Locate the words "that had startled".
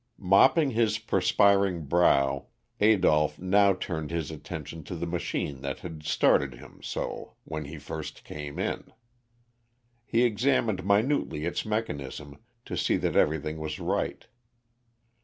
5.61-6.55